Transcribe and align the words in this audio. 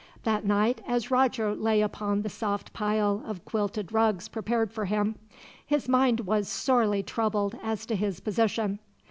That 0.23 0.43
night, 0.45 0.81
as 0.87 1.11
Roger 1.11 1.53
lay 1.53 1.79
upon 1.79 2.23
the 2.23 2.29
soft 2.29 2.73
pile 2.73 3.21
of 3.23 3.45
quilted 3.45 3.91
rugs 3.93 4.27
prepared 4.27 4.71
for 4.71 4.85
him, 4.85 5.13
his 5.63 5.87
mind 5.87 6.21
was 6.21 6.47
sorely 6.49 7.03
troubled 7.03 7.55
as 7.61 7.85
to 7.85 7.95
his 7.95 8.19
position. 8.19 8.79